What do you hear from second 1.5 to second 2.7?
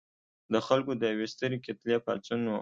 کتلې پاڅون و.